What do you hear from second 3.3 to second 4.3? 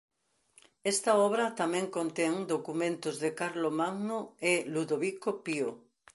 Carlomagno